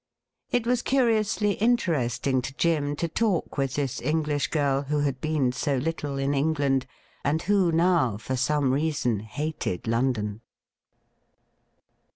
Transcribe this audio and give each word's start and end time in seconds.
It 0.49 0.65
was 0.65 0.81
curiously 0.81 1.51
interesting 1.51 2.41
to 2.41 2.55
Jim 2.55 2.95
to 2.95 3.07
talk 3.07 3.59
with 3.59 3.75
this 3.75 4.01
English 4.01 4.47
girl 4.47 4.81
who 4.81 5.01
had 5.01 5.21
been 5.21 5.51
so 5.51 5.77
little 5.77 6.17
in 6.17 6.33
England, 6.33 6.87
and 7.23 7.43
who 7.43 7.71
now 7.71 8.17
for 8.17 8.35
some 8.35 8.73
reason 8.73 9.19
hated 9.19 9.87
London. 9.87 10.41